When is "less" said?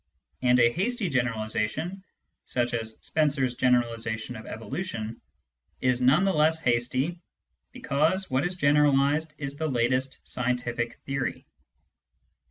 6.33-6.59